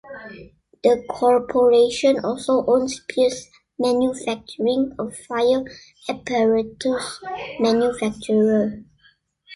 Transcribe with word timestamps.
The 0.83 1.05
corporation 1.07 2.25
also 2.25 2.65
owns 2.65 3.01
Pierce 3.01 3.45
Manufacturing, 3.77 4.95
a 4.97 5.11
fire 5.11 5.63
apparatus 6.09 7.21
manufacturer. 7.59 8.83